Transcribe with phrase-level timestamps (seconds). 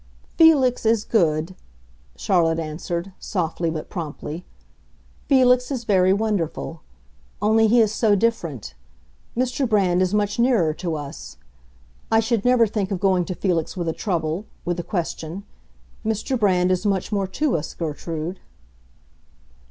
[0.35, 1.55] "Felix is good,"
[2.15, 4.43] Charlotte answered, softly but promptly.
[5.27, 6.81] "Felix is very wonderful.
[7.39, 8.73] Only he is so different.
[9.37, 9.69] Mr.
[9.69, 11.37] Brand is much nearer to us.
[12.11, 15.43] I should never think of going to Felix with a trouble—with a question.
[16.03, 16.35] Mr.
[16.39, 18.39] Brand is much more to us, Gertrude."